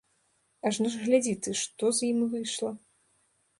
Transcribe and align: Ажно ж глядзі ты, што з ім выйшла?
Ажно 0.69 0.91
ж 0.93 1.01
глядзі 1.03 1.33
ты, 1.47 1.55
што 1.61 1.93
з 1.99 2.09
ім 2.11 2.19
выйшла? 2.35 2.75